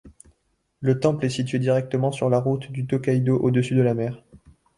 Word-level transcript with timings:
Le 0.79 0.99
temple 0.99 1.25
est 1.25 1.29
situé 1.29 1.59
directement 1.59 2.11
sur 2.11 2.27
la 2.31 2.39
route 2.39 2.71
du 2.71 2.87
Tokaido 2.87 3.37
au-dessus 3.37 3.75
de 3.75 3.83
la 3.83 3.93
mer. 3.93 4.23